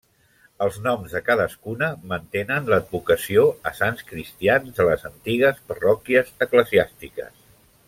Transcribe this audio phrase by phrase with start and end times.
[0.65, 7.33] Els noms de cadascuna mantenen l'advocació a sants cristians de les antigues parròquies eclesiàstiques.